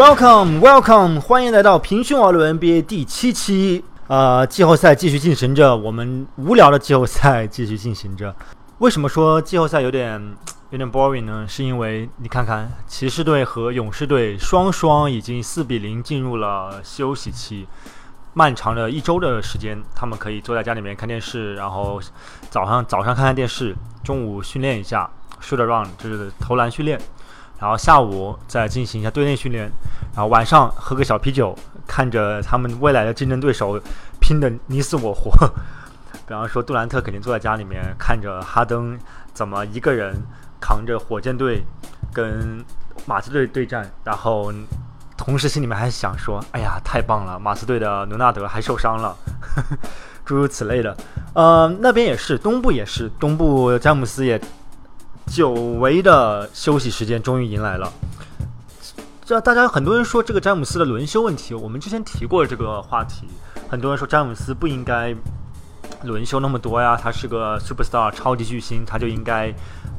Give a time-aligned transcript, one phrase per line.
[0.00, 3.84] Welcome, Welcome，欢迎来到平胸网络 NBA 第七期。
[4.06, 8.34] 呃，季后赛继续进行着，我们无聊的季后赛继续进行着。
[8.78, 10.34] 为什么说季后赛有点
[10.70, 11.44] 有点 boring 呢？
[11.46, 17.68] 是因为你看看骑士队和勇士队双双已经四比零进入了休息期，
[18.32, 22.00] 漫长的一周的时间，他们可以坐在家里面看电视，然后
[22.48, 25.10] 早上早上看看电视，中午训练一下
[25.42, 26.98] ，shoot around 就是投篮训练。
[27.60, 29.70] 然后下午再进行一下队内训练，
[30.14, 31.54] 然后晚上喝个小啤酒，
[31.86, 33.78] 看着他们未来的竞争对手
[34.18, 35.30] 拼得你死我活。
[36.26, 38.98] 比方说杜兰特肯定坐在家里面看着哈登
[39.34, 40.14] 怎么一个人
[40.58, 41.62] 扛着火箭队
[42.14, 42.64] 跟
[43.04, 44.50] 马刺队对战，然后
[45.16, 49.14] 同时心里面还想说：“哎呀，太棒了，马刺队的伦纳德还受伤了。
[50.24, 50.96] ”诸如此类的。
[51.34, 54.40] 呃，那边也是，东部也是，东部詹姆斯也。
[55.30, 57.90] 久违的休息时间终于迎来了。
[59.24, 63.28] 这大家很多人说这个詹姆斯的轮休问题，我们之前提过这个话题。
[63.70, 65.14] 很多人说詹姆斯不应该
[66.02, 69.54] 轮休那么多呀，他是个 super star 超级巨星，他就应该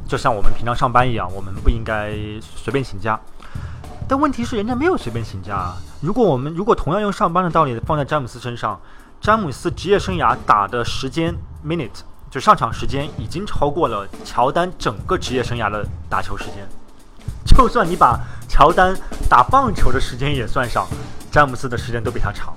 [0.06, 3.18] 就像我们平常上班一样，我们不应该随便请假。
[4.10, 5.72] 但问题是人家没有随便请假。
[6.02, 8.78] 如果我们如果同样用上班的道理放在詹姆斯身上，
[9.22, 11.34] 詹姆斯职业生涯打的时间
[11.66, 12.02] minute。
[12.32, 16.66] 就上场时间已经超过了乔丹整个职业生涯的打球时间，
[17.46, 18.96] 就算你把乔丹
[19.30, 20.88] 打棒球的时间也算上，
[21.30, 22.56] 詹姆斯的时间都比他长。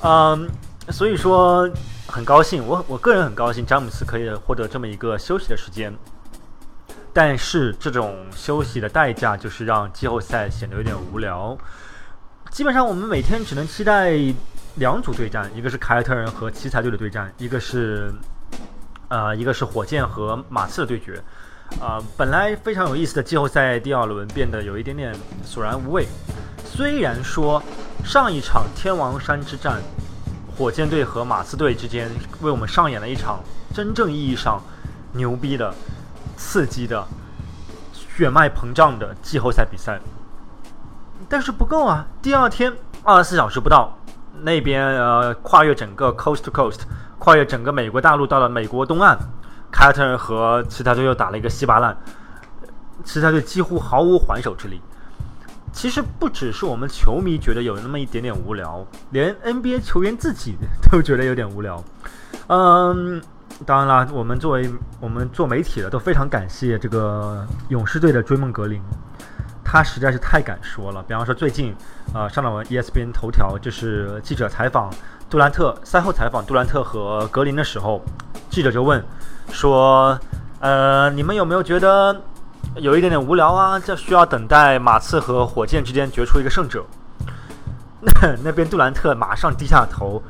[0.00, 0.50] 嗯，
[0.88, 1.70] 所以说
[2.06, 5.92] 很高兴，我我个人很高兴，詹姆斯可以获得这么一个休息的时间。
[7.12, 11.54] 但是这种休息的代价就是让季后赛显得有点无聊。
[12.50, 14.14] 基本上我们每天只能期待
[14.76, 18.10] 两组对战，一个是凯尔特人和奇才队的对战，一个是。
[19.12, 21.22] 呃，一个是火箭和马刺的对决，
[21.78, 25.14] 啊，本来非常有意思的季后赛第二轮变得有一点点
[25.44, 26.08] 索然无味。
[26.64, 27.62] 虽然说
[28.02, 29.82] 上一场天王山之战，
[30.56, 33.40] 火箭队和马刺队之间为我们上演了一场
[33.74, 34.58] 真正意义上
[35.12, 35.74] 牛逼的、
[36.38, 37.06] 刺激的、
[37.92, 40.00] 血脉膨胀的季后赛比赛，
[41.28, 42.06] 但是不够啊！
[42.22, 43.94] 第二天二十四小时不到，
[44.40, 46.80] 那边呃跨越整个 coast to coast。
[47.22, 49.16] 跨越整个美国大陆到了美国东岸，
[49.70, 51.96] 凯特和其他队又打了一个稀巴烂，
[53.04, 54.80] 其他队几乎毫无还手之力。
[55.72, 60.56] 其实不只是我们球迷觉得有那么一点点无聊，连 NBA 球员自己
[60.90, 61.80] 都觉得有点无聊。
[62.48, 63.22] 嗯，
[63.64, 64.68] 当然啦，我们作为
[64.98, 68.82] 我们做媒体的都非常感谢这个勇士队的追梦格林，
[69.64, 71.00] 他实在是太敢说了。
[71.04, 71.72] 比方说最近，
[72.12, 74.90] 呃，上了我 ESPN 头条，就是记者采访。
[75.32, 78.02] 杜兰特赛后采访杜兰特和格林的时候，
[78.50, 79.02] 记者就问
[79.50, 80.18] 说
[80.60, 82.14] ：“呃，你们有没有觉得
[82.76, 83.78] 有一点点无聊啊？
[83.78, 86.84] 这需要等待马刺和火箭之间决出一个胜者？”
[88.44, 90.22] 那边杜兰特马上低下头，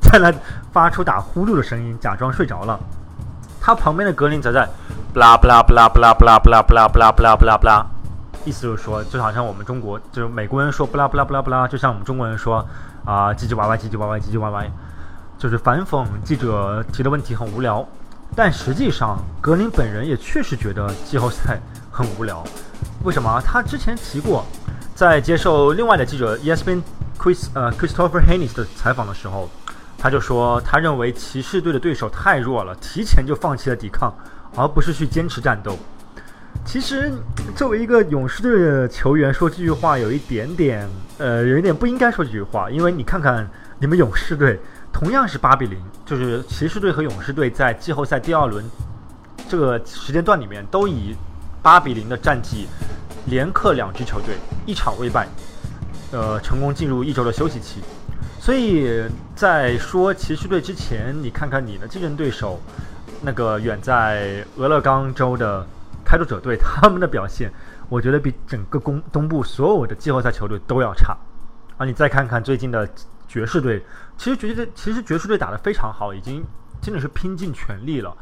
[0.00, 0.34] 在那
[0.72, 2.76] 发出打呼噜的声音，假装睡着了。
[3.60, 4.68] 他旁边的格林则在
[5.12, 7.86] 布拉布拉布拉布拉布拉布拉布拉布拉布拉布拉布拉。
[8.44, 12.66] 意思就是说，就好像我们中国，就是美国人说不拉不拉不拉不拉，就像我们中国人说
[13.04, 14.70] 啊唧唧歪歪唧唧歪歪唧唧歪歪，
[15.38, 17.86] 就是反讽记者提的问题很无聊。
[18.36, 22.44] 但实际上，格林本人也确实觉得季后赛很无聊。
[23.02, 23.42] 为什么？
[23.44, 24.44] 他之前提过，
[24.94, 26.80] 在接受另外的记者 ESPN
[27.18, 29.50] Chris 呃 Christopher Haynes 的采访的时候，
[29.98, 34.14] 他就说，他认为骑士队的对手太弱了，提前就放弃了抵抗，
[34.54, 35.76] 而不是去坚持战斗。
[36.62, 37.10] 其实，
[37.56, 40.88] 作为一个勇士队的球员，说这句话有一点点，
[41.18, 42.70] 呃，有一点不应该说这句话。
[42.70, 43.48] 因为你看看
[43.80, 44.60] 你们勇士队，
[44.92, 48.64] 同样是八比零，就是骑士队和勇士队在季后赛第二轮
[49.48, 51.16] 这个时间段里面，都以
[51.60, 52.68] 八比零的战绩
[53.26, 55.26] 连克两支球队，一场未败，
[56.12, 57.80] 呃，成功进入一周的休息期。
[58.38, 59.02] 所以
[59.34, 62.60] 在说骑士队之前，你看看你的竞争对手，
[63.22, 65.66] 那个远在俄勒冈州的。
[66.10, 67.52] 开拓者队他们的表现，
[67.88, 71.16] 我觉得比整个东东部所有的季后赛球队都要差。
[71.76, 72.84] 啊，你再看看最近的
[73.28, 73.80] 爵士队，
[74.18, 76.44] 其实爵士队其实爵士队打得非常好，已经
[76.82, 78.16] 真的是拼尽全力了。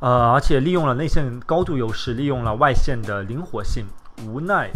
[0.00, 3.86] 呃，而且利用了内线高度优势，利用了外线的灵活性。
[4.26, 4.70] 无奈，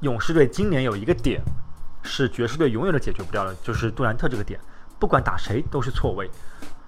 [0.00, 1.42] 勇士队今年有一个点
[2.02, 4.58] 是爵士队永远都解决不掉的，就是杜兰特这个点，
[4.98, 6.30] 不管打谁都是错位。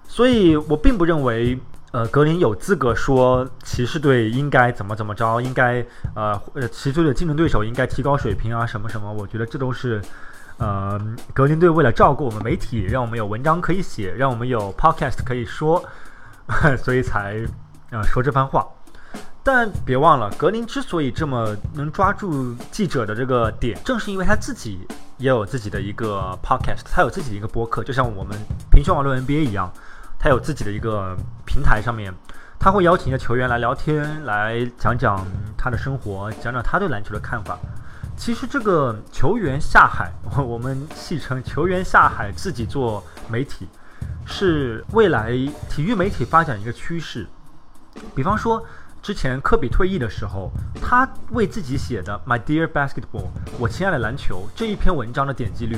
[0.07, 1.59] 所以我并不认为。
[1.93, 5.85] 呃，格林有资格说骑士队应该怎么怎么着，应该
[6.15, 9.13] 呃呃，骑士队的竞争对手应该提高水平啊，什么什么？
[9.13, 10.01] 我觉得这都是
[10.57, 10.99] 呃，
[11.35, 15.83] 格林队为了照顾我们媒体，让我们有文章可以写，让我们有 podcast 可以说，
[16.83, 17.45] 所以才
[17.91, 18.67] 呃说这番话。
[19.43, 24.79] 但别忘了，格林之所以这么能抓住记者的这个点，正是因为他自己
[25.17, 28.35] 也有自己的一个 podcast，他有自己的一个播客，就像我们
[28.71, 29.71] 平胸网络 NBA 一样，
[30.23, 32.13] 他有自己的一个平台上面，
[32.57, 35.21] 他会邀请一些球员来聊天，来讲讲
[35.57, 37.59] 他的生活，讲讲他对篮球的看法。
[38.15, 43.67] 其实这个球员下海， 我们戏称球员下海自己做媒体，
[44.25, 45.31] 是未来
[45.69, 47.27] 体育媒体发展一个趋势。
[48.15, 48.65] 比方说。
[49.03, 50.49] 之前科比退役的时候，
[50.81, 53.25] 他为自己写的《My Dear Basketball》
[53.59, 55.77] 我亲爱的篮球这一篇文章的点击率，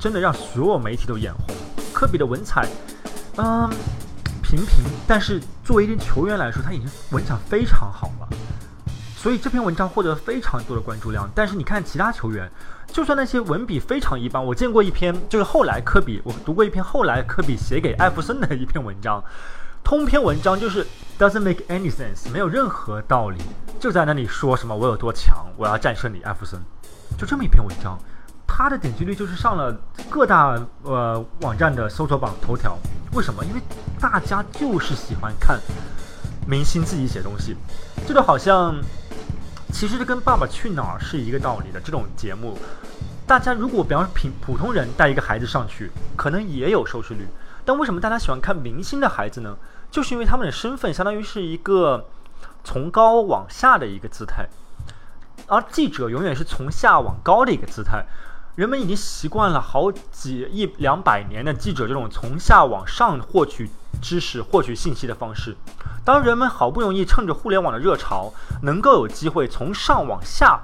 [0.00, 1.54] 真的让所有媒体都眼红。
[1.94, 2.66] 科比的文采，
[3.42, 3.70] 嗯，
[4.42, 8.28] 平平，但是作为一名球员来说，他已经文采非常好了，
[9.16, 11.26] 所以这篇文章获得非常多的关注量。
[11.34, 12.50] 但是你看其他球员，
[12.88, 19.24] 就算那些文笔非常一般，我见过一篇，就是后来科比，我读过一篇后来科比写给艾弗森的一篇文章。
[19.82, 20.86] 通篇文章就是
[21.18, 23.38] doesn't make any sense，没有任何道理，
[23.80, 26.60] 就在那里说什么我有多强，我要战胜你艾弗森，
[27.16, 27.98] 就这么一篇文章，
[28.52, 29.74] 它的点击率就是上了
[30.10, 32.76] 各大呃网站的搜索榜头条。
[33.14, 33.44] 为什么？
[33.44, 33.60] 因为
[33.98, 35.58] 大家就是喜欢看
[36.46, 37.56] 明星自己写东西，
[38.06, 38.74] 这就好像
[39.72, 41.80] 其实跟《爸爸去哪儿》是一个道理的。
[41.80, 42.58] 这种节目，
[43.24, 47.26] 大家如果比方说平普通人带一个孩子上去，可能也有收视率。
[47.64, 49.56] 但为什么大家喜欢看明星的孩子呢？
[49.90, 52.06] 就是因为他们的身份相当于是一个
[52.62, 54.46] 从高往下的一个姿态，
[55.46, 58.04] 而记者永远是从下往高的一个姿态。
[58.60, 63.70] 人们已经习惯了好几一两百年的记者这种从下往上获取
[64.02, 65.56] 知识、获取信息的方式。
[66.04, 68.30] 当人们好不容易趁着互联网的热潮，
[68.60, 70.60] 能够有机会从上往下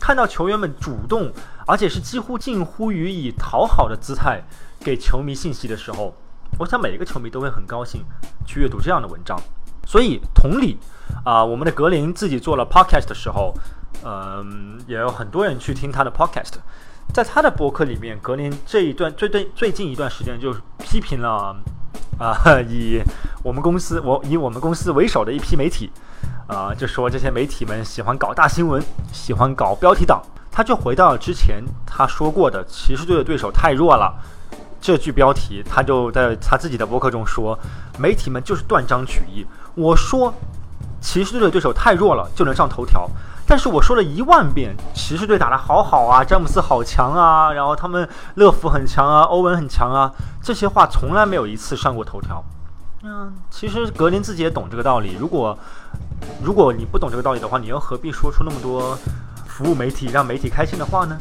[0.00, 1.30] 看到球员们主动，
[1.68, 4.42] 而且是几乎近乎于以讨好的姿态
[4.80, 6.16] 给球迷信息的时候。
[6.58, 8.04] 我想每一个球迷都会很高兴
[8.44, 9.40] 去阅读这样的文章，
[9.86, 10.76] 所以同理，
[11.24, 13.54] 啊，我们的格林自己做了 podcast 的时候，
[14.04, 16.54] 嗯，也有很多人去听他的 podcast。
[17.12, 21.56] 在他的博客里面，格林这一段最最最近一段时间就批评了，
[22.18, 22.36] 啊，
[22.68, 23.00] 以
[23.42, 25.90] 我们公司我以我们公司为首的一批媒体，
[26.46, 28.82] 啊，就说这些媒体们喜欢搞大新闻，
[29.12, 30.22] 喜欢搞标题党。
[30.50, 34.14] 他就回到之前他说过的，骑士队的对手太弱了。
[34.80, 37.58] 这句标题，他就在他自己的博客中说
[37.98, 39.44] ：“媒体们就是断章取义。
[39.74, 40.32] 我说
[41.06, 43.08] 骑士队的对手太弱了，就能上头条。
[43.46, 50.10] 但是我说了一万遍，骑士队打得好好啊，詹姆斯好强啊，然后他们乐福很强啊，欧文很强啊，
[50.42, 52.42] 这些话从来没有一次上过头条。
[53.04, 55.16] 嗯，其实格林自己也懂这个道理。
[55.16, 55.56] 如果
[56.42, 58.98] 如果你不懂这个道理的话，你又何必说出那么多
[59.46, 61.16] 服务媒体、让媒体开心的话呢？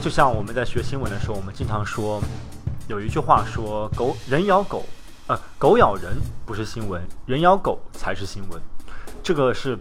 [0.00, 2.22] 就像我们在学新闻的时候，我们经常说。”
[2.86, 4.84] 有一句话说：“狗人咬狗，
[5.26, 8.60] 呃，狗咬人不是新闻，人咬狗才是新闻。”
[9.22, 9.78] 这个是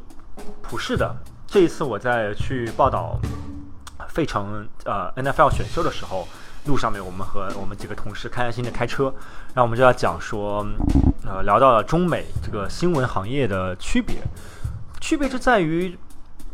[0.61, 1.15] 普世的。
[1.47, 3.19] 这一次我在去报道
[4.09, 6.27] 费城呃 NFL 选秀的时候，
[6.65, 9.05] 路上面我们和我们几个同事开开心心的开车，
[9.53, 10.65] 然后我们就要讲说，
[11.25, 14.17] 呃，聊到了中美这个新闻行业的区别，
[15.01, 15.97] 区别就在于。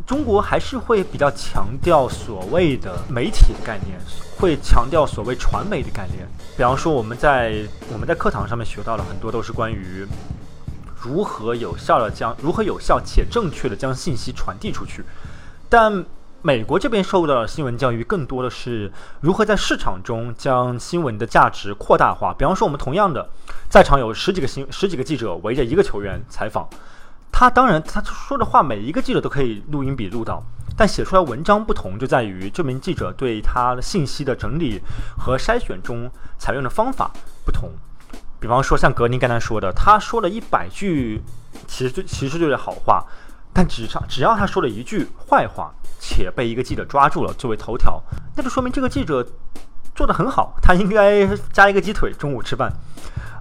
[0.05, 3.97] 中国还是会比较强调所谓的媒体的概念，
[4.37, 6.27] 会强调所谓传媒的概念。
[6.55, 10.05] 比方说，我们在我们在课堂上面学到了很多，都是关于
[11.05, 15.05] 如何有效的将如何有效且正确的将信息传递出去。
[15.69, 16.03] 但
[16.41, 22.33] 美国这边受到的新闻教育更多的是如何在市场中将新闻的价值扩大化。
[22.33, 23.29] 比方说，我们同样的
[23.69, 26.67] 在场有十几个新十几个记者围着一个球员采访。
[27.31, 30.41] 他当然，他说的话每一个记者都可以录音笔录到，
[30.77, 34.79] 但写出来文章不同就在于这名记者对他信息的整理
[35.17, 37.11] 和筛选中采用的方法
[37.43, 37.71] 不同。
[38.39, 41.21] 比方说，像格林刚才说的，他说了一百句
[41.67, 43.03] 其实就其实就是好话，
[43.53, 48.01] 但只上只要他说了一句坏话，且被一个记者抓住了作为头条，
[48.35, 49.25] 那就说明这个记者
[49.95, 52.71] 做得很好，他应该加一个鸡腿中午吃饭。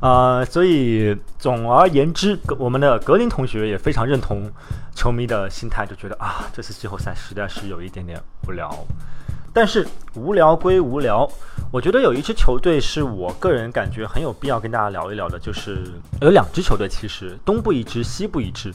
[0.00, 4.50] 啊，所以总而言之，我们的格林同学也非常认同
[4.94, 8.70] 球迷的心态，就觉得啊，这次季后赛实在是有一点点无聊。
[9.54, 11.26] 但是无聊归无聊，
[11.70, 15.84] 我觉得有一支球队是我个人感觉很有必要跟大家聊一聊的，就是
[16.20, 18.74] 有两支球队，其实东部一支，西部一支。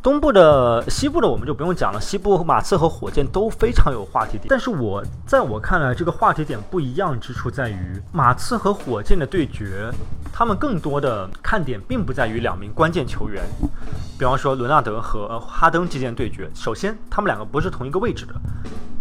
[0.00, 4.46] 东部的、西部的我们就不用讲了，西部马刺和火箭都非常有话题点。
[4.48, 9.90] 但是我在我看来，这个话题点不一样之处在于，马刺和火箭的对决，
[10.32, 13.42] 他们更多的看点并不在于两名关键球员，
[14.16, 16.48] 比方说伦纳德和哈登之间对决。
[16.54, 18.34] 首先，他们两个不是同一个位置的，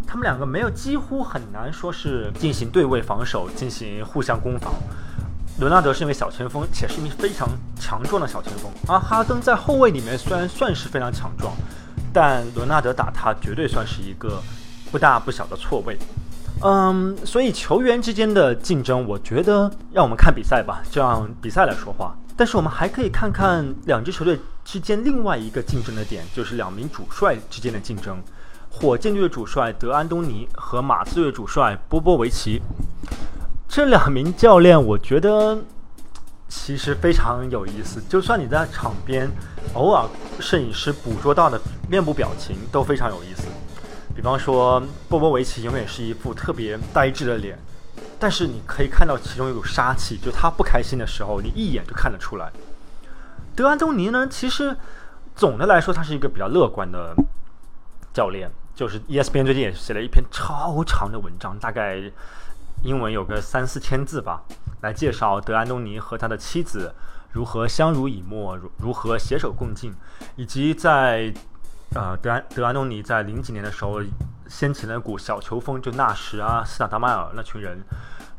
[0.08, 4.74] 他们两个没有几乎很难说是进行对位防守、进行互相攻防。
[5.60, 8.72] 伦纳德是一名小前锋，且是一名非常强壮的小前锋。
[8.88, 11.54] 而哈登在后卫里面虽然算是非常强壮，
[12.14, 14.42] 但伦纳德打他绝对算是一个
[14.92, 15.98] 不大不小的错位。
[16.62, 22.16] 嗯，所以球员之间的竞争，我觉得让我们看比赛吧，就让比赛来说话。
[22.36, 28.18] 但是我们还可以看看两支球队之间另外一个竞争的点，就是两名主帅之间的竞争。
[28.80, 32.62] 火箭队主帅德安东尼和马刺队主帅波波维奇，
[33.68, 35.58] 这两名教练，我觉得
[36.48, 38.00] 其实非常有意思。
[38.08, 39.28] 就算你在场边，
[39.74, 40.08] 偶尔
[40.40, 43.48] 摄影师捕捉到的面部表情都非常有意思。
[44.16, 44.80] 比方说，
[45.10, 47.58] 波波维奇永远是一副特别呆滞的脸，
[48.20, 52.52] 但是你可以看到其中有股杀气，就他不开心的时候，你一眼就看得出来。
[53.56, 54.78] 德安东尼呢，其实
[55.36, 57.16] 总的来说，他是一个比较乐观的
[58.14, 58.52] 教练。
[58.78, 62.00] 就是 ESPN 最近也写了一篇超长的文章，大概
[62.84, 64.44] 英文有个三四千字吧，
[64.82, 66.94] 来介绍德安东尼和他的妻子
[67.32, 69.92] 如何相濡以沫，如如何携手共进，
[70.36, 71.34] 以及在
[71.96, 74.00] 呃德安德安东尼在零几年的时候
[74.48, 77.80] 掀起了股小球风，就纳什啊、斯塔达迈尔那群人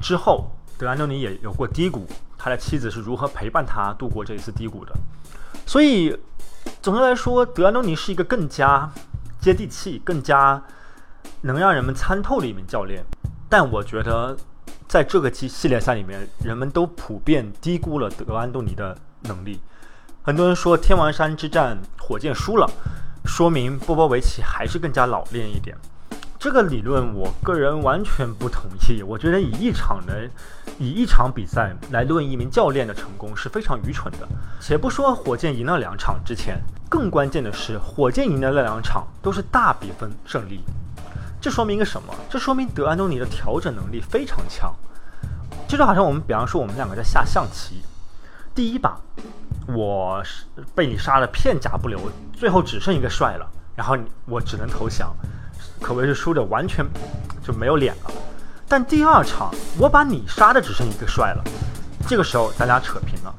[0.01, 2.07] 之后，德安东尼也有过低谷，
[2.39, 4.93] 他的妻子是如何陪伴他度过这一次低谷的。
[5.67, 6.17] 所以
[6.81, 8.89] 总的来说，德安东尼是一个更加。
[9.41, 10.63] 接地气，更加
[11.43, 13.05] 能让人们参透的一名教练，
[13.49, 14.37] 但我觉得
[14.87, 19.61] 在这个系系列赛里面，人们都普遍低估了德安东尼的能力。
[20.23, 22.69] 很多人说天王山之战火箭输了，
[23.25, 25.77] 说明波波维奇还是更加老练一点。
[26.39, 29.03] 这个理论，我个人完全不同意。
[29.03, 30.29] 我觉得以一场的
[30.79, 34.29] 以一场比赛来论一名教练的成功是非常愚蠢的。
[34.61, 40.61] 且不说火箭赢了两场之前，更关键的是火箭赢的那两场都是大比分胜利。
[41.41, 42.15] 这说明一个什么？
[42.29, 44.75] 这说明德安东尼的调整能力非常强。
[45.69, 47.83] 就好像我们，比方说我们两个在下象棋，
[48.55, 48.99] 第一把
[49.67, 52.01] 我是被你杀的片甲不留，
[52.33, 55.15] 最后只剩一个帅了，然后你我只能投降。
[55.81, 56.85] 可谓是输的完全
[57.47, 58.11] 就没有脸了，
[58.67, 61.45] 但第二场我把你杀的只剩一个帅了，
[62.09, 63.35] 这个时候咱俩扯平了。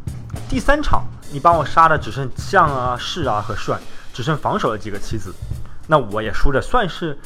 [0.47, 3.79] 第三场你把我杀的只剩将啊、士啊和帅，
[4.13, 5.33] 只剩防守的几个棋子，
[5.87, 7.17] 那我也输着算是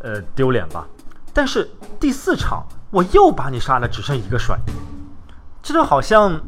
[0.00, 0.86] 呃丢脸吧。
[1.32, 4.58] 但是第四场我又把你杀的只剩一个帅，
[5.62, 6.40] 这就好像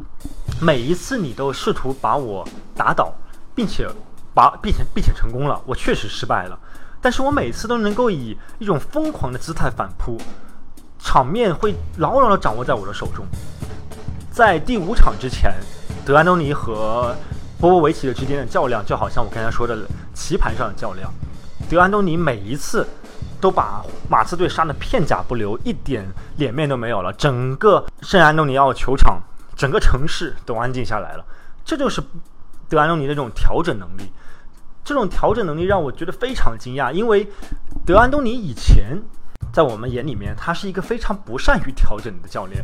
[0.60, 3.14] 每一次你都试图把我打倒，
[3.54, 3.88] 并且
[4.34, 6.58] 把并且并且成功了，我确实失败了。
[7.00, 10.18] 但是我每次都能够以一种疯狂的姿态反扑，
[10.98, 13.24] 场面会牢牢的掌握在我的手中。
[14.30, 15.54] 在第五场之前，
[16.04, 17.16] 德安东尼和
[17.58, 21.10] 波波维奇的之间的较量，就好像我刚才说的棋盘上的较量。
[21.70, 22.86] 德安东尼每一次
[23.40, 26.06] 都把马刺队杀得片甲不留，一点
[26.36, 27.10] 脸面都没有了。
[27.14, 29.18] 整个圣安东尼奥球场，
[29.56, 31.24] 整个城市都安静下来了。
[31.64, 32.02] 这就是
[32.68, 34.12] 德安东尼的这种调整能力。
[34.84, 37.26] 这种调整能力让我觉得非常惊讶，因为
[37.86, 39.00] 德安东尼以前
[39.50, 42.62] 在我们眼里面，他是一个非常不善于调整的教练。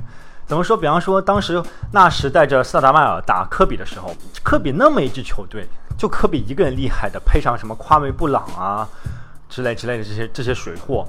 [0.50, 0.76] 怎么说？
[0.76, 8.88] 比方说，当时纳什带着萨达迈尔打科比的时候，科比那么一支球队，就科比一个人厉害的，配上什么夸梅布朗啊
[9.48, 11.06] 之类之类的这些这些水货，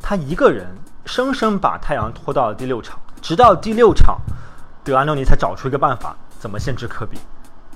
[0.00, 0.66] 他一个人
[1.04, 4.18] 生生把太阳拖到了第六场，直到第六场，
[4.82, 7.18] 德安东尼才找出一个办法，怎么限制科比。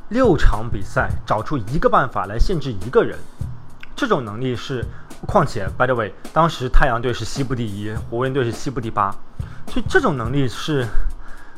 [0.08, 3.18] 六场比赛找出一个办法来限制一个人，
[3.94, 4.82] 这种能力是。
[5.24, 9.14] 况且，by the way，当时太阳队是西部第一，湖人队是西部第八，
[9.68, 10.86] 所以这种能力是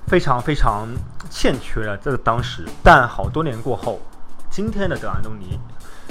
[0.06, 0.88] 非常非常
[1.30, 1.96] 欠缺的。
[1.96, 4.00] 在当时，但好多年过后，
[4.50, 5.58] 今天的德安东尼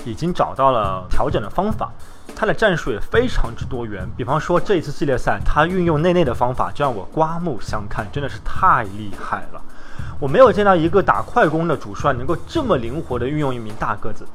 [0.06, 1.92] 已经找到了调整的方法，
[2.36, 4.08] 他的战术也非常之多元。
[4.18, 9.62] 比方说这一次系列赛，他运用内内的方法，就让我刮目相看，真的是太厉害了。
[10.20, 14.26] 我没有见到一个打快攻的主帅能够这么灵活的运用一名大个子。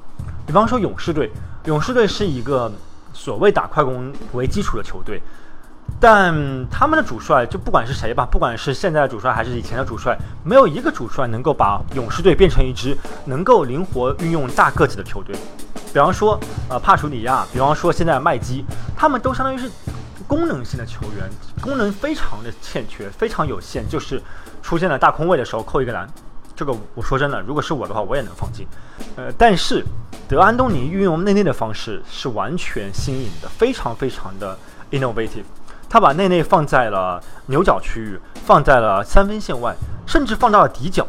[0.47, 1.31] 比方说勇士队，
[1.65, 2.71] 勇士队是一个
[3.13, 5.23] 所谓打快攻为基础的球队，
[6.01, 6.35] 但
[6.71, 15.37] 他们的主帅就不管是谁吧，不管是现在的主帅还是以前的主帅，没有一个主帅能够把勇士队变成一支能够灵活运用大个子的球队。
[15.93, 18.65] 比方说，呃，帕楚里亚，比方说现在的麦基，
[18.97, 19.71] 他们都相当于是
[20.27, 21.29] 功能性的球员，
[21.61, 24.23] 功能非常的欠缺，非常有限，就是。
[24.61, 26.07] 出现了大空位的时候扣一个篮，
[26.55, 28.67] 这个我说真的，如果是我的话，我也能放进。
[29.17, 29.83] 呃，但是
[30.29, 34.59] 德安东尼运用内内的方式是完全新颖的，非常非常的
[34.91, 35.45] innovative。
[35.89, 39.75] 他把内内放在了牛角区域，放在了三分线外，
[40.07, 41.07] 甚至放到了底角。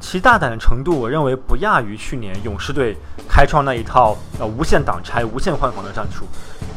[0.00, 2.96] 其大胆的程度，我认为不亚于去年勇士队
[3.28, 6.24] 开创那一套呃无限挡拆、无限换防的战术。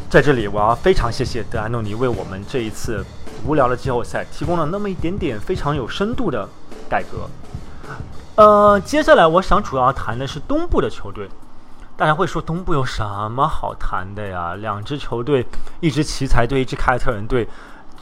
[0.10, 3.04] 在这里，我要非常谢谢德安东尼为我们这一次。
[3.46, 6.48] 无聊的季后赛提供了那么一点点非常有深度的
[6.90, 7.30] 改革。
[8.36, 11.28] 呃，接下来我想主要谈的是东部的球队。
[12.04, 14.56] 大家会说东部有什么好谈的呀？
[14.56, 15.48] 两支球队，
[15.80, 17.48] 一支奇才队，一支凯尔特人队，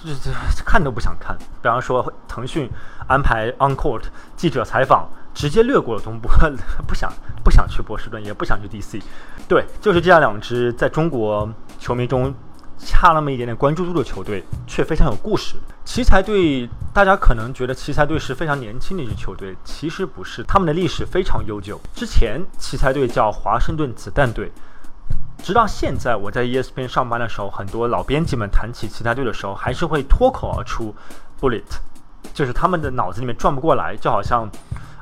[0.04, 1.38] 这这看都不想看。
[1.38, 2.68] 比方说腾讯
[3.08, 4.02] 安排 on court
[4.36, 6.28] 记者采访，直接略过了东部，
[6.88, 9.00] 不想不想去波士顿，也不想去 DC。
[9.48, 12.34] 对，就是这样两支在中国球迷中。
[12.86, 15.56] 差那么一点点关注度的球队，却非常有故事。
[15.86, 21.80] 奇才队，大家可能觉得奇才队是非常年轻的一支球队，其实不是，他们的历史非常悠久。
[21.94, 24.52] 之前奇才队叫华盛顿子弹队，
[25.44, 30.94] 直到现在我在 ESPN 上班的时候，很多老编辑们谈起奇才队的时候，还是会脱口而出
[31.40, 31.64] “bullet”，
[32.34, 34.50] 就是他们的脑子里面转不过来，就好像，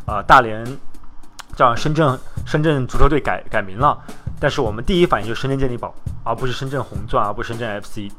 [0.05, 0.65] 呃，大连
[1.55, 3.97] 叫深圳深圳足球队改改名了。
[4.39, 5.93] 但是我们第一反应就是深圳健力宝，
[6.23, 8.09] 而不是深圳红钻，而不是深圳 FC，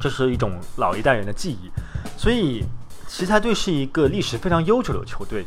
[0.00, 1.70] 这是一种老一代人的记忆。
[2.16, 2.64] 所以
[3.08, 5.44] 奇才队是一个历史非常悠久的球队，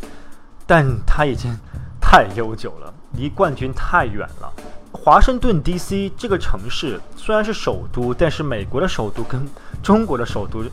[0.67, 1.55] 但它已经
[2.01, 4.51] 太悠久了，离冠军太远了。
[4.91, 9.47] 华盛顿 DC 这个城市虽然是首都，但是美国的首都跟
[9.81, 10.63] 中国的首都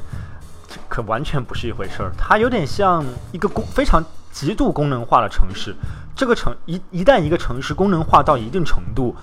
[0.88, 2.12] 可完全不是一回事儿。
[2.18, 5.74] 它有点像一个功非常极度功能化的城市。
[6.14, 9.14] 这个城一一旦一个城市功能化到一定程度，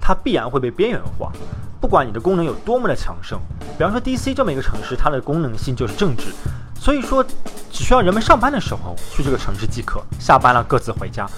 [0.00, 1.32] 它必然会被边缘化。
[1.80, 3.38] 不管你的功能有多么的强盛，
[3.76, 6.32] 比方说 DC 这么一个城市，它的功能性就是政治，
[6.80, 7.22] 所以说
[7.70, 11.28] 只需要人们上班的时候去这个城市即可，下班了各自回家。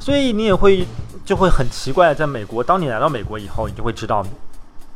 [0.00, 0.86] 所以你也会
[1.24, 4.24] 就会很奇怪，在美国，当你来到美国以后，你就会知道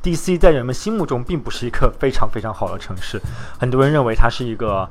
[0.02, 3.20] ，DC 在人们心目中并不是一个非常非常好的城市。
[3.58, 4.88] 很多人认为它是一个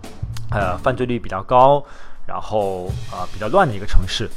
[0.52, 1.84] 呃犯罪率比较高，
[2.28, 4.30] 然后啊比较乱的一个城市。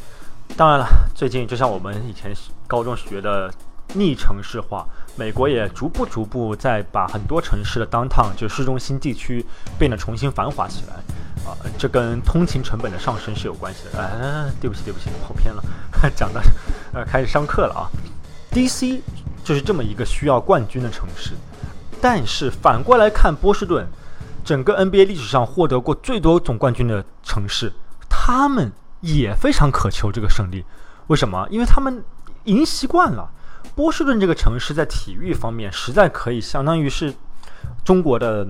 [0.56, 2.34] 当然了，最近就像我们以前
[2.66, 3.48] 高中学的
[3.94, 4.84] 逆城市化，
[5.16, 9.44] 美国也逐步逐步在把很多城市的 downtown 就市中心地区
[9.78, 10.94] 变得重新繁华起来，
[11.48, 14.02] 啊，这跟通勤成本的上升是有关系的。
[14.02, 15.62] 哎，对不起对不起，跑偏了，
[16.16, 16.42] 讲的
[16.92, 17.86] 呃开始上课了啊。
[18.50, 19.00] DC
[19.44, 21.34] 就是这么一个需要冠军的城市，
[22.00, 23.86] 但是反过来看波士顿，
[24.44, 27.72] 整个 NBA 历史上获得过最多总冠军的城市，
[28.08, 28.72] 他们。
[29.00, 30.64] 也非常渴求这个胜利，
[31.06, 31.46] 为什么？
[31.50, 32.02] 因为他们
[32.44, 33.30] 赢习惯了。
[33.74, 37.14] 波士顿这个城市在体育方面实在可以相当于是
[37.84, 38.48] 中国的，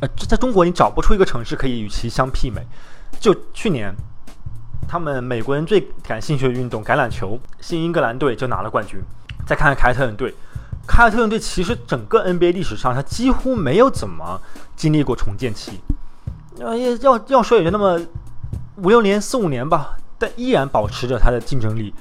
[0.00, 2.66] 呃，在中国你找不出一个城市可以与其相媲美。
[3.18, 3.94] 就去年，
[4.86, 9.00] 他们美国人最感兴趣的运动橄榄球，新英格兰队就拿了冠军。
[9.46, 10.34] 再看看凯尔特人队，
[10.86, 14.38] 凯尔特人队其实整个 NBA 历史上，他几乎没有怎么
[14.76, 15.80] 经历过重建期。
[16.58, 17.98] 呃，要要说也就那么。
[18.76, 21.94] 五六年、四五年吧，但依然保持着它的竞争力。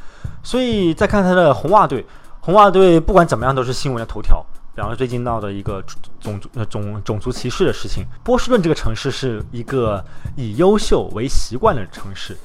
[0.44, 2.06] 所以再看它的红袜队，
[2.40, 4.46] 红袜队不管怎么样都是新闻的头条。
[4.74, 5.84] 比方说最近闹的一个
[6.20, 8.06] 种族、种种族歧视的事情。
[8.24, 10.04] 波士顿这个城市是一个
[10.38, 12.38] 以优秀为习惯的城市。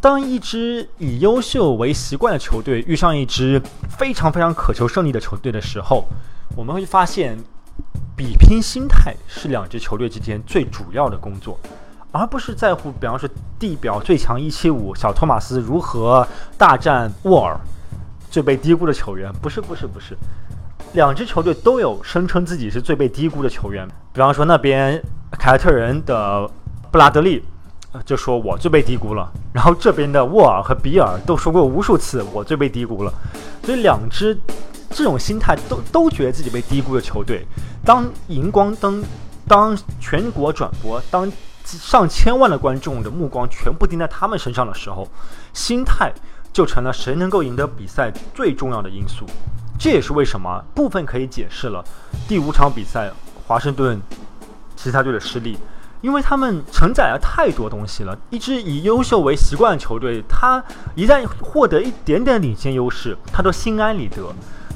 [0.00, 6.04] 当一支以优秀为习惯的球队遇上一支非常非常渴求胜利的球队的时候，
[6.56, 7.36] 我们会发现，
[8.16, 11.58] 比拼心态是两支球队之间最主要的工作。
[12.12, 13.26] 而不是在乎，比方说
[13.58, 16.26] 地表最强一七五小托马斯如何
[16.58, 17.58] 大战沃尔，
[18.30, 20.14] 最被低估的球员，不是不是不是，
[20.92, 23.88] 两支球队都有声称自己是最被低估的球员。
[24.12, 25.02] 比方说那边
[25.38, 26.46] 凯尔特人的
[26.90, 27.42] 布拉德利
[28.04, 33.12] 就说我最被低估了，然后这边的沃尔和比尔都说过无数次我最被低估了，
[33.64, 34.38] 所以两支
[34.90, 37.46] 这种心态都都觉得自己被低估的球队，
[37.86, 39.02] 当荧光灯，
[39.48, 41.32] 当全国转播，当。
[41.64, 45.08] 上千万的观众的目光全部盯在他们身上的时候，
[45.52, 46.12] 心态
[46.52, 49.24] 就成了谁能够赢得比赛最重要的因素。
[49.78, 51.84] 这也是为什么部分可以解释了
[52.28, 53.10] 第五场比赛
[53.46, 54.00] 华盛顿
[54.76, 55.58] 其他队的失利，
[56.00, 58.16] 因为他们承载了太多东西了。
[58.30, 60.62] 一支以优秀为习惯的球队，他
[60.94, 64.32] 一旦获得一点点领先优势，他都心安理得。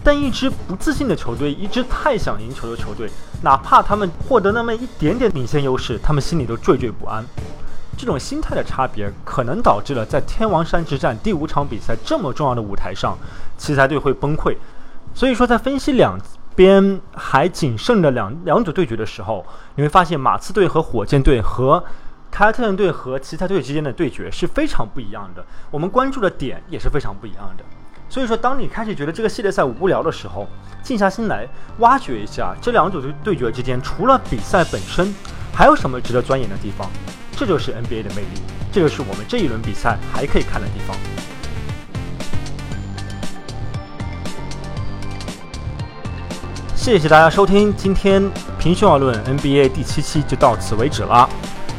[0.06, 3.10] 但一支不自信的球队，一支太想赢球的球队，
[3.42, 7.26] 哪怕他们获得那么一点点领先优势，他们心里都惴惴不安。
[7.98, 13.18] 这种心态的差别，可能导致了在天王山之战第五场比赛这么重要的舞台上，
[13.58, 14.56] 奇才队会崩溃。
[15.12, 16.16] 所以说，在分析两
[16.54, 21.82] 边还仅剩的两两组对决的时候，你会发现马刺队和火箭队和
[22.30, 25.44] 凯尔特人队和奇才队之间的对决是非常不一样的。
[25.72, 27.64] 我们关注的点也是非常不一样的。
[28.08, 30.46] 所以说，当你开始觉得这个系列赛无聊的时候，
[30.82, 31.46] 静下心来
[31.78, 35.14] 挖掘一下这两组对对决之间，除了比赛本身，
[35.52, 36.88] 还有什么值得钻研的地方？
[37.36, 38.40] 这就是 NBA 的魅力，
[38.72, 40.96] 这就是我们这一轮比赛还可以看的地方。
[46.74, 48.22] 谢谢大家收听，今天
[48.58, 51.28] 平胸而论 NBA 第七期就到此为止了。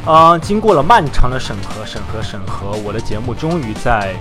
[0.04, 4.14] 啊，经过了漫长的审核、审核、审核，我的节目终于在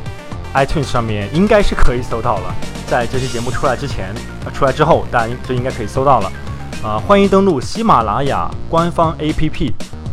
[0.54, 2.56] iTunes 上面应该是可以搜到了。
[2.88, 4.14] 在这期节目出来之前，
[4.54, 6.32] 出来之后，大家就应该可以搜到了。
[6.84, 9.72] 啊，欢迎登录喜马拉雅官方 APP，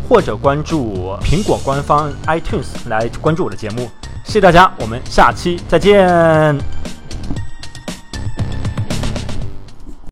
[0.08, 3.90] 或者关注苹果官方 iTunes 来关注我的节目。
[4.24, 6.83] 谢谢大家，我们下期再见。